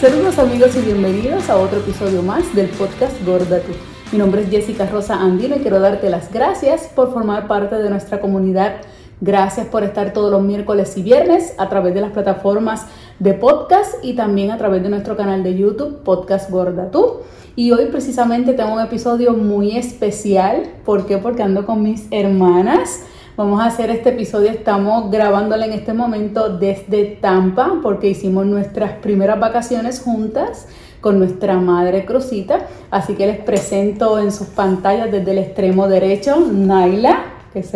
[0.00, 3.72] Saludos amigos y bienvenidos a otro episodio más del podcast Gorda Tú.
[4.12, 7.90] Mi nombre es Jessica Rosa Andino y quiero darte las gracias por formar parte de
[7.90, 8.76] nuestra comunidad.
[9.20, 12.86] Gracias por estar todos los miércoles y viernes a través de las plataformas
[13.18, 17.18] de podcast y también a través de nuestro canal de YouTube Podcast Gorda Tú.
[17.54, 20.62] Y hoy precisamente tengo un episodio muy especial.
[20.86, 21.18] ¿Por qué?
[21.18, 23.00] Porque ando con mis hermanas.
[23.40, 28.92] Vamos a hacer este episodio, estamos grabándolo en este momento desde Tampa porque hicimos nuestras
[28.98, 30.68] primeras vacaciones juntas
[31.00, 32.66] con nuestra madre Cruzita.
[32.90, 37.18] Así que les presento en sus pantallas desde el extremo derecho Naila,
[37.54, 37.72] que es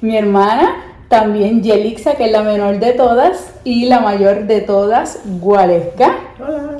[0.00, 5.20] mi hermana, también Yelixa, que es la menor de todas, y la mayor de todas,
[5.40, 6.16] Gualesca.
[6.40, 6.78] Hola.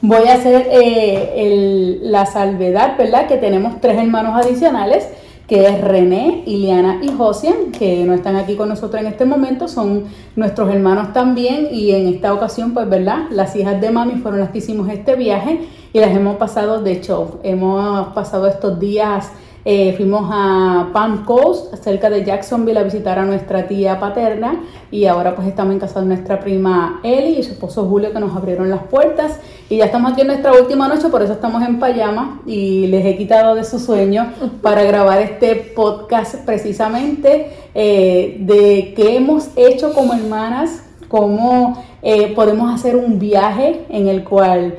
[0.00, 3.26] Voy a hacer eh, la salvedad, ¿verdad?
[3.26, 5.06] Que tenemos tres hermanos adicionales
[5.50, 9.66] que es René, Iliana y Josian, que no están aquí con nosotros en este momento,
[9.66, 10.04] son
[10.36, 13.24] nuestros hermanos también y en esta ocasión, pues, ¿verdad?
[13.32, 17.00] Las hijas de mami fueron las que hicimos este viaje y las hemos pasado de
[17.00, 17.40] show.
[17.42, 19.32] Hemos pasado estos días
[19.64, 24.62] eh, fuimos a Palm Coast, cerca de Jacksonville, a visitar a nuestra tía paterna.
[24.90, 28.20] Y ahora pues estamos en casa de nuestra prima Eli y su esposo Julio que
[28.20, 29.38] nos abrieron las puertas.
[29.68, 33.04] Y ya estamos aquí en nuestra última noche, por eso estamos en payama y les
[33.04, 39.92] he quitado de su sueño para grabar este podcast precisamente eh, de qué hemos hecho
[39.92, 44.76] como hermanas, cómo eh, podemos hacer un viaje en el cual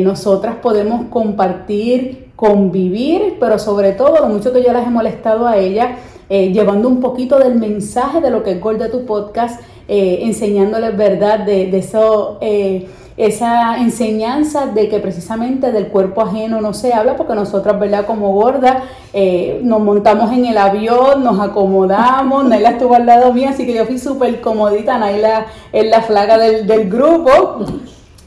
[0.00, 5.56] nosotras podemos compartir convivir, pero sobre todo lo mucho que yo las he molestado a
[5.56, 5.96] ella,
[6.28, 10.96] eh, llevando un poquito del mensaje de lo que es Gorda tu podcast, eh, enseñándoles
[10.96, 17.16] verdad de, eso, eh, esa enseñanza de que precisamente del cuerpo ajeno no se habla,
[17.16, 18.82] porque nosotras, verdad, como gorda,
[19.62, 23.86] nos montamos en el avión, nos acomodamos, Naila estuvo al lado mío, así que yo
[23.86, 27.64] fui súper comodita, Naila es la flaga del, del grupo.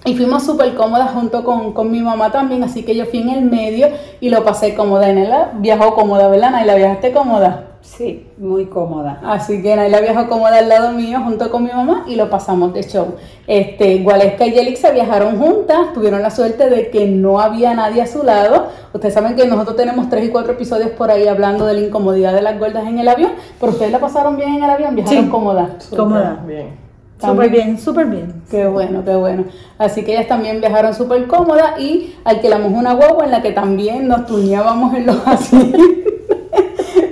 [0.06, 3.42] Y fuimos súper cómodas junto con, mi mamá también, así que yo fui en el
[3.42, 3.88] medio
[4.22, 5.12] y lo pasé cómoda.
[5.12, 6.52] Naila viajó cómoda, ¿verdad?
[6.52, 7.66] Naila, ¿viajaste cómoda?
[7.82, 9.20] Sí, muy cómoda.
[9.24, 12.74] Así que Naila viajó cómoda al lado mío junto con mi mamá y lo pasamos
[12.74, 13.16] de show.
[13.46, 18.08] Este, Gualesca y Yelixa viajaron juntas, tuvieron la suerte de que no había nadie a
[18.08, 18.68] su lado.
[18.94, 22.34] Ustedes saben que nosotros tenemos tres y cuatro episodios por ahí hablando de la incomodidad
[22.34, 25.26] de las gordas en el avión, pero ustedes la pasaron bien en el avión, viajaron
[25.26, 25.70] sí, cómoda.
[25.96, 26.44] Cómoda.
[26.48, 26.89] Bien.
[27.20, 28.44] Súper bien, súper bien.
[28.50, 29.44] Qué bueno, qué bueno.
[29.78, 34.08] Así que ellas también viajaron súper cómodas y alquilamos una guagua en la que también
[34.08, 35.82] nos tuñábamos en los asientos,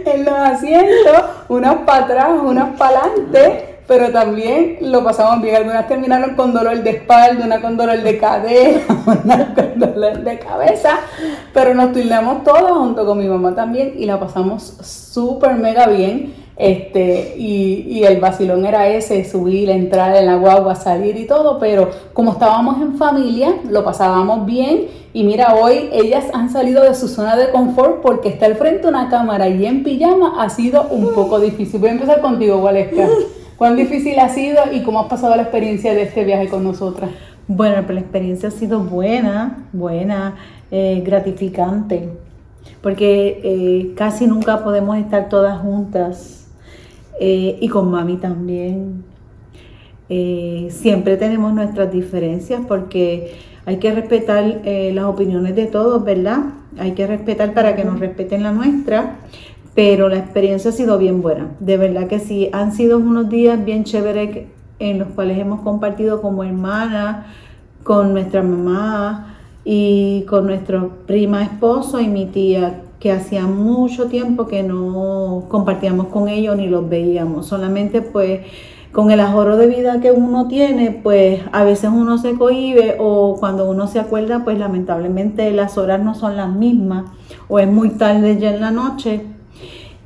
[0.06, 5.58] en los asientos, unos para atrás, unos para adelante, pero también lo pasamos bien.
[5.58, 8.80] Algunas terminaron con dolor de espalda, una con dolor de cadera,
[9.26, 11.00] una con dolor de cabeza,
[11.54, 16.47] pero nos tuñamos todos junto con mi mamá también y la pasamos súper mega bien.
[16.58, 21.60] Este, y, y, el vacilón era ese, subir, entrar en la guagua, salir y todo,
[21.60, 26.94] pero como estábamos en familia, lo pasábamos bien y mira, hoy ellas han salido de
[26.96, 30.88] su zona de confort porque está al frente una cámara y en pijama ha sido
[30.90, 31.80] un poco difícil.
[31.80, 33.08] Voy a empezar contigo, Waleska.
[33.58, 37.10] ¿Cuán difícil ha sido y cómo has pasado la experiencia de este viaje con nosotras?
[37.48, 40.36] Bueno, pues la experiencia ha sido buena, buena,
[40.70, 42.10] eh, gratificante,
[42.82, 46.37] porque eh, casi nunca podemos estar todas juntas
[47.20, 49.04] eh, y con mami también.
[50.10, 53.36] Eh, siempre tenemos nuestras diferencias porque
[53.66, 56.54] hay que respetar eh, las opiniones de todos, ¿verdad?
[56.80, 59.18] Hay que respetar para que nos respeten la nuestra,
[59.76, 61.52] pero la experiencia ha sido bien buena.
[61.60, 64.46] De verdad que sí, han sido unos días bien chéveres
[64.80, 67.26] en los cuales hemos compartido como hermana,
[67.84, 74.48] con nuestra mamá y con nuestro prima esposo y mi tía que hacía mucho tiempo
[74.48, 77.46] que no compartíamos con ellos ni los veíamos.
[77.46, 78.42] Solamente pues
[78.92, 83.38] con el ahorro de vida que uno tiene, pues a veces uno se cohibe o
[83.40, 87.06] cuando uno se acuerda, pues lamentablemente las horas no son las mismas
[87.48, 89.22] o es muy tarde ya en la noche.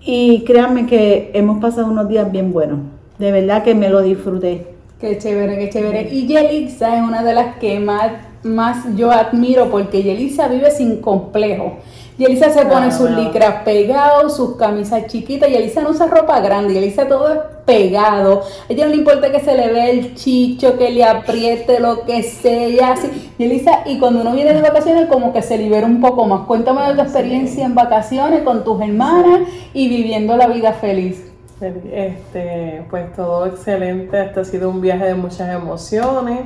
[0.03, 2.79] Y créanme que hemos pasado unos días bien buenos.
[3.19, 4.67] De verdad que me lo disfruté.
[4.99, 6.09] Qué chévere, qué chévere.
[6.11, 8.11] Y Yelixa es una de las que más,
[8.43, 11.77] más yo admiro porque Yelixa vive sin complejo.
[12.21, 16.39] Y Elisa se pone sus licras pegados, sus camisas chiquitas, y Elisa no usa ropa
[16.39, 18.43] grande, y Elisa todo es pegado.
[18.69, 22.05] A ella no le importa que se le vea el chicho, que le apriete, lo
[22.05, 23.31] que sea, así.
[23.39, 26.45] Y Elisa, y cuando uno viene de vacaciones, como que se libera un poco más.
[26.45, 29.39] Cuéntame de tu experiencia en vacaciones con tus hermanas
[29.73, 31.25] y viviendo la vida feliz.
[31.59, 36.41] Este, pues todo excelente, este ha sido un viaje de muchas emociones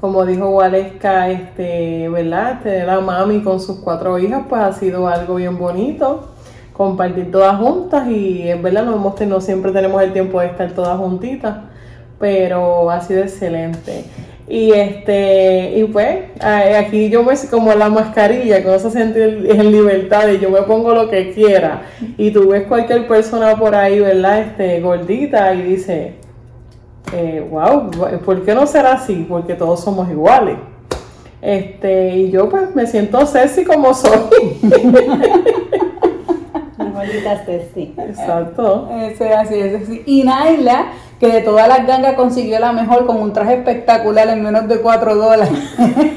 [0.00, 2.60] como dijo Waleska, este, ¿verdad?
[2.62, 6.28] Tener a mami con sus cuatro hijas, pues ha sido algo bien bonito.
[6.72, 10.70] Compartir todas juntas y es verdad, no, hemos tenido, siempre tenemos el tiempo de estar
[10.72, 11.56] todas juntitas,
[12.18, 14.04] pero ha sido excelente.
[14.46, 19.72] Y este, y pues, aquí yo me como la mascarilla, que no se siente en
[19.72, 21.82] libertad y yo me pongo lo que quiera.
[22.18, 24.40] Y tú ves cualquier persona por ahí, ¿verdad?
[24.40, 26.25] Este, gordita y dice,
[27.12, 27.90] eh, wow,
[28.24, 29.26] ¿por qué no será así?
[29.28, 30.58] Porque todos somos iguales.
[31.40, 34.18] Este, y yo pues me siento sexy como soy.
[36.78, 37.94] Gordita sexy.
[37.96, 38.88] Exacto.
[38.90, 40.02] Ese, así es así.
[40.06, 44.42] Y Naila que de todas las gangas consiguió la mejor con un traje espectacular en
[44.42, 45.48] menos de 4 dólares.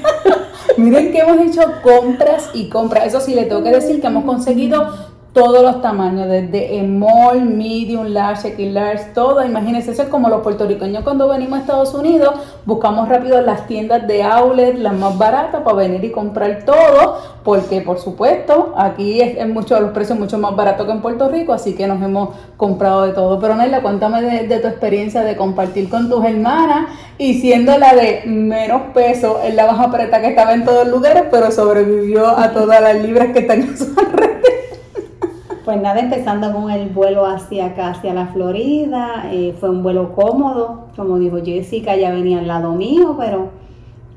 [0.78, 3.08] Miren que hemos hecho compras y compras.
[3.08, 8.08] Eso sí, le tengo que decir que hemos conseguido todos los tamaños, desde small, medium,
[8.08, 9.46] large, XL large, todo.
[9.46, 12.34] Imagínense, eso es como los puertorriqueños cuando venimos a Estados Unidos,
[12.66, 17.82] buscamos rápido las tiendas de outlet, las más baratas, para venir y comprar todo, porque
[17.82, 21.76] por supuesto, aquí es, mucho, los precios mucho más baratos que en Puerto Rico, así
[21.76, 23.40] que nos hemos comprado de todo.
[23.40, 26.88] Pero Nayla, cuéntame de, tu experiencia de compartir con tus hermanas
[27.20, 31.26] y siendo la de menos peso, en la baja preta que estaba en todos lugares,
[31.30, 34.29] pero sobrevivió a todas las libras que están en su alrededor.
[35.70, 40.14] Pues nada, empezando con el vuelo hacia acá, hacia la Florida, eh, fue un vuelo
[40.16, 43.50] cómodo, como dijo Jessica, ya venía al lado mío, pero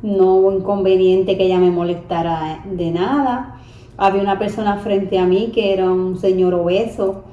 [0.02, 3.60] no hubo inconveniente que ella me molestara de nada.
[3.98, 7.24] Había una persona frente a mí que era un señor obeso,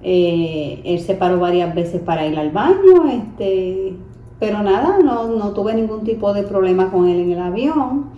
[0.00, 3.96] eh, él se paró varias veces para ir al baño, este,
[4.38, 8.10] pero nada, no, no tuve ningún tipo de problema con él en el avión.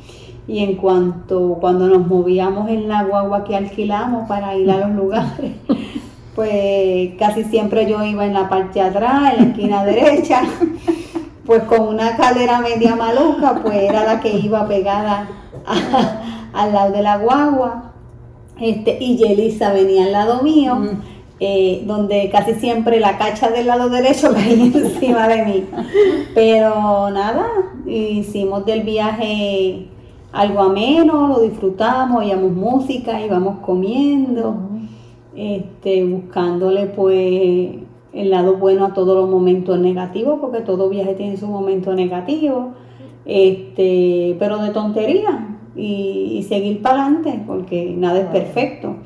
[0.49, 4.97] Y en cuanto cuando nos movíamos en la guagua que alquilamos para ir a los
[4.97, 5.53] lugares,
[6.35, 10.41] pues casi siempre yo iba en la parte de atrás, en la esquina derecha,
[11.45, 15.29] pues con una cadera media maluca, pues era la que iba pegada
[16.55, 17.93] al lado de la guagua.
[18.59, 20.79] Este, y Yelisa venía al lado mío,
[21.41, 25.67] eh, donde casi siempre la cacha del lado derecho caía encima de mí.
[26.35, 27.47] Pero nada,
[27.87, 29.89] hicimos del viaje
[30.33, 34.57] algo ameno, lo disfrutamos, oíamos música, íbamos comiendo,
[35.35, 37.77] este, buscándole pues
[38.13, 42.73] el lado bueno a todos los momentos negativos, porque todo viaje tiene su momento negativo,
[43.25, 48.97] este, pero de tontería y, seguir para adelante, porque nada es perfecto.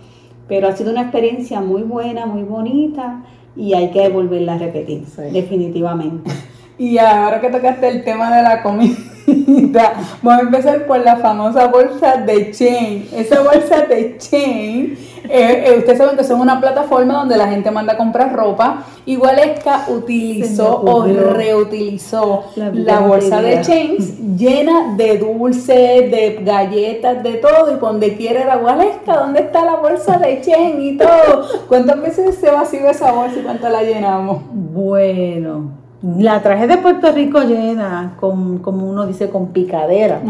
[0.48, 3.24] Pero ha sido una experiencia muy buena, muy bonita
[3.56, 6.30] y hay que volverla a repetir, definitivamente.
[6.78, 8.96] Y ahora que tocaste el tema de la comida,
[9.26, 13.08] vamos a empezar por la famosa bolsa de Chain.
[13.12, 14.98] Esa bolsa de Chain,
[15.28, 18.84] eh, eh, ustedes saben que son una plataforma donde la gente manda a comprar ropa.
[19.06, 27.34] Igual Esca utilizó o reutilizó la, bolsa de Chains llena de dulces, de galletas, de
[27.34, 27.74] todo.
[27.74, 31.46] Y donde quiera era Gualesca, ¿dónde está la bolsa de Chain y todo?
[31.68, 34.42] ¿Cuántas veces se vació esa bolsa y cuánto la llenamos?
[34.52, 35.81] Bueno.
[36.02, 40.20] La traje de Puerto Rico llena, con, como uno dice, con picadera,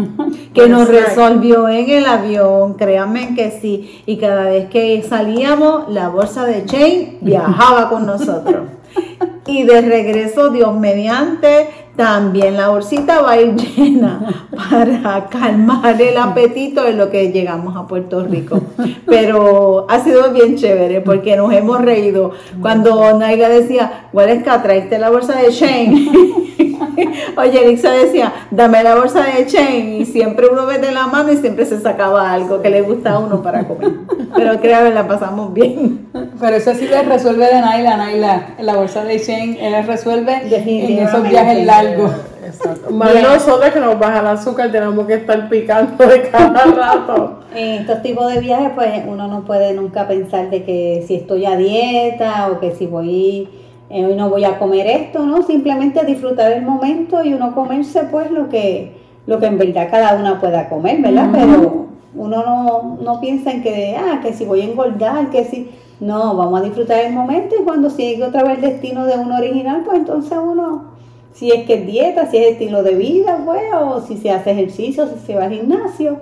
[0.53, 4.03] que nos resolvió en el avión, créanme que sí.
[4.05, 8.67] Y cada vez que salíamos, la bolsa de Chain viajaba con nosotros.
[9.45, 16.17] Y de regreso, Dios mediante, también la bolsita va a ir llena para calmar el
[16.17, 18.61] apetito en lo que llegamos a Puerto Rico.
[19.07, 22.33] Pero ha sido bien chévere porque nos hemos reído.
[22.61, 26.13] Cuando Naiga decía, Guaresca, traiste la bolsa de Shane.
[27.37, 29.99] Oye, Elisa decía, dame la bolsa de Shane.
[29.99, 33.19] Y siempre uno mete la mano y siempre se sacaba algo que le gusta a
[33.19, 33.93] uno para comer.
[34.35, 36.09] Pero créanme, la pasamos bien.
[36.41, 38.55] Pero eso sí le resuelve de Naila, Naila.
[38.61, 42.13] La bolsa de Shane, él resuelve en esos viajes largos.
[42.45, 42.91] Exacto.
[42.91, 47.41] Más nosotros que nos baja el azúcar tenemos que estar picando de cada rato.
[47.55, 51.47] En estos tipos de viajes, pues uno no puede nunca pensar de que si estoy
[51.47, 53.49] a dieta o que si voy
[53.93, 55.43] eh, hoy no voy a comer esto, ¿no?
[55.43, 58.97] Simplemente disfrutar el momento y uno comerse pues lo que,
[59.27, 61.29] lo que en verdad cada una pueda comer, ¿verdad?
[61.33, 65.71] Pero uno no, no piensa en que, ah, que si voy a engordar, que si...
[66.01, 69.37] No, vamos a disfrutar el momento y cuando sigue otra vez el destino de uno
[69.37, 70.93] original, pues entonces uno
[71.33, 74.51] si es que es dieta, si es estilo de vida, pues, o si se hace
[74.51, 76.19] ejercicio, si se va al gimnasio,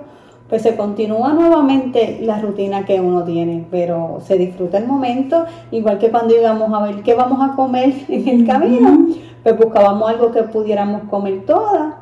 [0.51, 5.97] pues se continúa nuevamente la rutina que uno tiene, pero se disfruta el momento, igual
[5.97, 9.07] que cuando íbamos a ver qué vamos a comer en el camino,
[9.43, 11.93] pues buscábamos algo que pudiéramos comer todas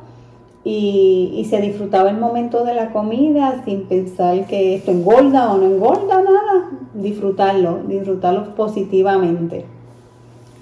[0.64, 5.56] y, y se disfrutaba el momento de la comida sin pensar que esto engorda o
[5.56, 9.64] no engorda, nada, disfrutarlo, disfrutarlo positivamente.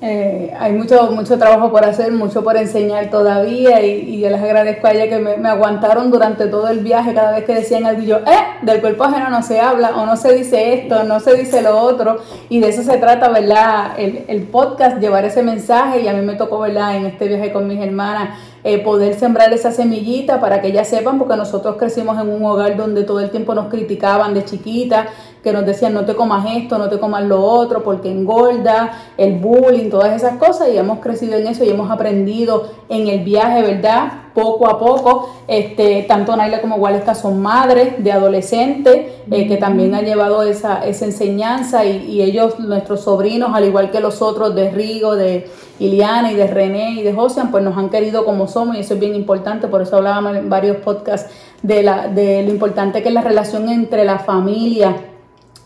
[0.00, 4.40] Eh, hay mucho, mucho trabajo por hacer, mucho por enseñar todavía y, y yo les
[4.40, 7.84] agradezco a ella que me, me, aguantaron durante todo el viaje cada vez que decían
[7.84, 11.02] algo y yo, eh, del cuerpo ajeno no se habla o no se dice esto,
[11.02, 13.98] no se dice lo otro y de eso se trata, ¿verdad?
[13.98, 16.94] El, el podcast, llevar ese mensaje y a mí me tocó, ¿verdad?
[16.94, 21.16] En este viaje con mis hermanas eh, poder sembrar esa semillita para que ellas sepan,
[21.18, 25.06] porque nosotros crecimos en un hogar donde todo el tiempo nos criticaban de chiquita,
[25.42, 29.36] que nos decían no te comas esto, no te comas lo otro, porque engorda, el
[29.38, 33.62] bullying, todas esas cosas, y hemos crecido en eso y hemos aprendido en el viaje,
[33.62, 34.12] ¿verdad?
[34.34, 39.94] Poco a poco, este, tanto Naila como Waleska son madres de adolescentes eh, que también
[39.94, 44.54] han llevado esa, esa enseñanza y, y ellos, nuestros sobrinos, al igual que los otros
[44.54, 48.48] de Rigo, de Iliana y de René y de Josian, pues nos han querido como
[48.48, 51.30] somos y eso es bien importante, por eso hablábamos en varios podcasts
[51.62, 54.96] de, la, de lo importante que es la relación entre la familia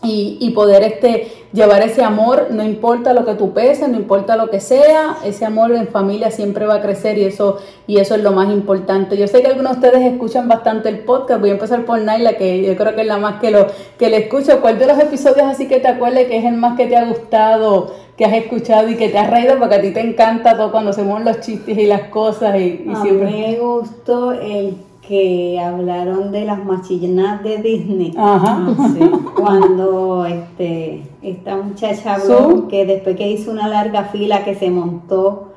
[0.03, 4.35] y, y, poder este, llevar ese amor, no importa lo que tú peses, no importa
[4.35, 8.15] lo que sea, ese amor en familia siempre va a crecer y eso, y eso
[8.15, 9.17] es lo más importante.
[9.17, 12.33] Yo sé que algunos de ustedes escuchan bastante el podcast, voy a empezar por Naila,
[12.33, 13.67] que yo creo que es la más que lo
[13.97, 14.61] que le escucho.
[14.61, 17.05] ¿Cuál de los episodios así que te acuerdes que es el más que te ha
[17.05, 19.57] gustado, que has escuchado y que te has reído?
[19.57, 22.55] Porque a ti te encanta todo cuando se mueven los chistes y las cosas.
[22.59, 23.29] Y, y a siempre...
[23.29, 24.75] me gustó el
[25.07, 28.13] que hablaron de las machinas de Disney.
[28.17, 28.73] Ajá.
[28.93, 28.99] Sí,
[29.35, 35.49] cuando este, esta muchacha habló que después que hizo una larga fila que se montó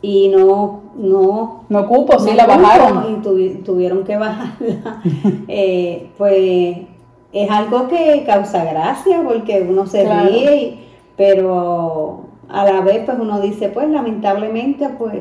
[0.00, 3.12] y no no no cupo, sí la cupo bajaron.
[3.12, 5.02] y tuvi- tuvieron que bajarla
[5.48, 6.78] eh, pues
[7.32, 10.28] es algo que causa gracia porque uno se Claro.
[10.28, 10.84] ríe y-
[11.16, 15.16] pero a la vez pues uno dice pues lamentablemente pues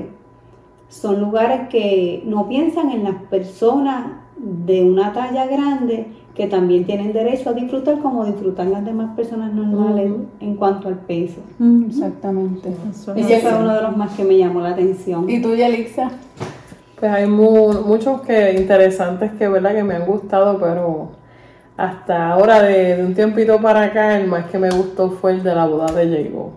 [0.89, 7.13] son lugares que no piensan en las personas de una talla grande que también tienen
[7.13, 11.41] derecho a disfrutar como disfrutan las demás personas normales en cuanto al peso.
[11.87, 12.69] Exactamente.
[12.91, 15.27] Eso Ese fue uno de los más que me llamó la atención.
[15.29, 16.11] ¿Y tú, Yalixa?
[16.99, 21.09] Pues hay mu- muchos que interesantes que verdad que me han gustado, pero
[21.75, 25.43] hasta ahora de, de un tiempito para acá el más que me gustó fue el
[25.43, 26.51] de la boda de Jago.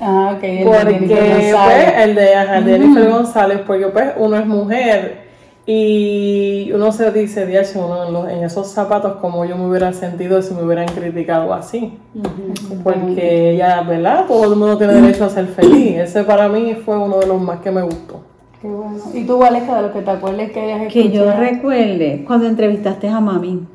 [0.00, 0.42] Ah, ok.
[0.44, 1.94] el de Porque Jennifer pues, González.
[1.98, 5.28] el de, ajá, el de Jennifer González, porque pues uno es mujer
[5.66, 9.92] y uno se dice, "Diache, uno en, los- en esos zapatos como yo me hubiera
[9.92, 11.98] sentido si me hubieran criticado así.
[12.82, 14.24] Porque ella, ¿verdad?
[14.26, 15.96] Todo el mundo tiene derecho a ser feliz.
[15.98, 18.20] Ese para mí fue uno de los más que me gustó.
[18.60, 18.96] Qué bueno.
[19.14, 21.40] ¿Y tú, Aleja, de lo que te acuerdes que hayas Que yo escuchado?
[21.40, 23.66] recuerde cuando entrevistaste a mami,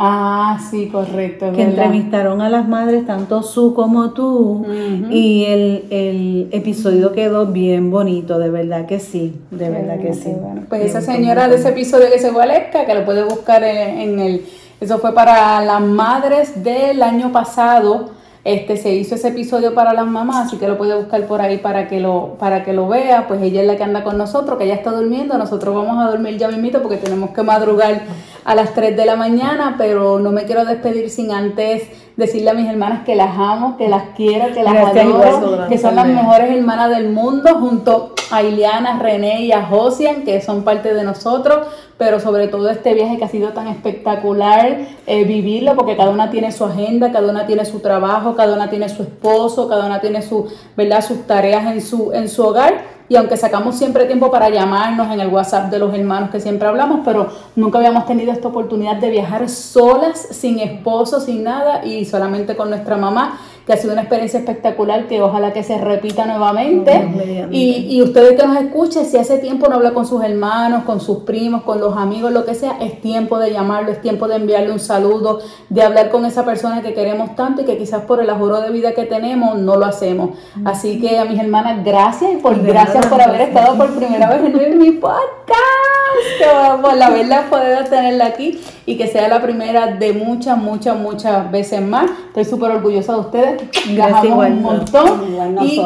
[0.00, 1.46] Ah, sí, correcto.
[1.50, 1.86] que verdad.
[1.86, 4.64] entrevistaron a las madres, tanto su como tú,
[5.10, 10.14] y el, el episodio quedó bien bonito, de verdad que sí, de Qué verdad que
[10.14, 10.30] sí.
[10.40, 10.62] bueno.
[10.68, 11.50] Pues Bien, esa señora bien.
[11.50, 14.46] de ese episodio que se fue Alexa, que lo puede buscar en, en el...
[14.80, 18.10] Eso fue para las madres del año pasado.
[18.48, 21.58] Este se hizo ese episodio para las mamás, así que lo puede buscar por ahí
[21.58, 23.28] para que lo para que lo vea.
[23.28, 25.36] Pues ella es la que anda con nosotros, que ella está durmiendo.
[25.36, 28.04] Nosotros vamos a dormir ya mismito porque tenemos que madrugar
[28.46, 32.54] a las 3 de la mañana, pero no me quiero despedir sin antes decirle a
[32.54, 35.94] mis hermanas que las amo, que las quiero, que las Gracias, adoro, igual, que son
[35.94, 40.92] las mejores hermanas del mundo, junto a Ileana, René y a Josian, que son parte
[40.92, 45.96] de nosotros, pero sobre todo este viaje que ha sido tan espectacular, eh, vivirlo, porque
[45.96, 49.68] cada una tiene su agenda, cada una tiene su trabajo, cada una tiene su esposo,
[49.68, 51.04] cada una tiene su, ¿verdad?
[51.04, 52.97] sus tareas en su, en su hogar.
[53.08, 56.68] Y aunque sacamos siempre tiempo para llamarnos en el WhatsApp de los hermanos que siempre
[56.68, 62.04] hablamos, pero nunca habíamos tenido esta oportunidad de viajar solas, sin esposo, sin nada y
[62.04, 66.24] solamente con nuestra mamá, que ha sido una experiencia espectacular que ojalá que se repita
[66.24, 67.46] nuevamente.
[67.50, 71.00] Y, y ustedes que nos escuchen, si hace tiempo no habla con sus hermanos, con
[71.00, 74.36] sus primos, con los amigos, lo que sea, es tiempo de llamarlo, es tiempo de
[74.36, 78.22] enviarle un saludo, de hablar con esa persona que queremos tanto y que quizás por
[78.22, 80.30] el ajoro de vida que tenemos no lo hacemos.
[80.64, 84.46] Así que a mis hermanas, gracias y por gracias por haber estado por primera vez
[84.46, 85.97] en mi podcast.
[86.38, 90.96] Que por la verdad poder tenerla aquí y que sea la primera de muchas, muchas,
[90.96, 92.10] muchas veces más.
[92.28, 93.62] Estoy súper orgullosa de ustedes.
[93.86, 94.52] Igual.
[94.52, 95.24] un montón.
[95.62, 95.80] Y.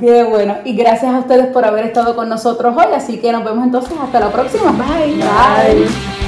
[0.00, 0.56] Qué bueno.
[0.64, 2.92] Y gracias a ustedes por haber estado con nosotros hoy.
[2.94, 4.72] Así que nos vemos entonces hasta la próxima.
[4.72, 5.16] Bye.
[5.16, 6.25] Bye.